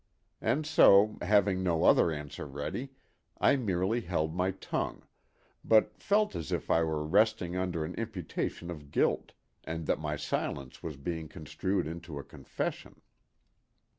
And 0.41 0.65
so, 0.65 1.19
having 1.21 1.61
no 1.61 1.83
other 1.83 2.11
answer 2.11 2.47
ready, 2.47 2.89
I 3.39 3.55
merely 3.55 4.01
held 4.01 4.33
my 4.33 4.49
tongue, 4.49 5.03
but 5.63 5.95
felt 6.01 6.35
as 6.35 6.51
if 6.51 6.71
I 6.71 6.81
were 6.81 7.05
resting 7.05 7.55
under 7.55 7.85
an 7.85 7.93
imputation 7.93 8.71
of 8.71 8.89
guilt, 8.89 9.33
and 9.63 9.85
that 9.85 9.99
my 10.01 10.15
silence 10.15 10.81
was 10.81 10.97
being 10.97 11.27
construed 11.27 11.85
into 11.85 12.17
a 12.17 12.23
confession. 12.23 13.03